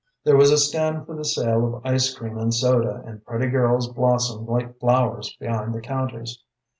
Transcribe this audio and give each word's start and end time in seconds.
There 0.23 0.35
was 0.35 0.49
a 0.49 0.57
stand 0.57 1.05
for 1.05 1.15
the 1.15 1.23
sale 1.23 1.75
of 1.75 1.85
ice 1.85 2.11
cream 2.11 2.35
and 2.35 2.51
soda, 2.51 3.03
and 3.05 3.23
pretty 3.23 3.51
girls 3.51 3.87
blossomed 3.87 4.47
like 4.49 4.79
flowers 4.79 5.35
behind 5.39 5.75
the 5.75 5.81
counters. 5.81 6.43